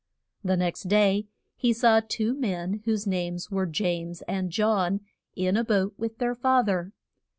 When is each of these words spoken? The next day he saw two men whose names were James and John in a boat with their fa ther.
The 0.43 0.57
next 0.57 0.85
day 0.87 1.27
he 1.55 1.73
saw 1.73 1.99
two 2.07 2.33
men 2.33 2.81
whose 2.85 3.05
names 3.05 3.51
were 3.51 3.67
James 3.67 4.23
and 4.23 4.49
John 4.49 5.01
in 5.35 5.55
a 5.55 5.63
boat 5.63 5.93
with 5.95 6.17
their 6.17 6.33
fa 6.33 6.63
ther. 6.65 6.93